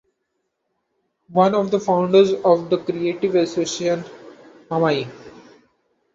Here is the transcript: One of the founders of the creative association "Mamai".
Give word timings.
One 1.29 1.53
of 1.53 1.69
the 1.69 1.79
founders 1.79 2.33
of 2.33 2.71
the 2.71 2.79
creative 2.79 3.35
association 3.35 4.03
"Mamai". 4.67 5.07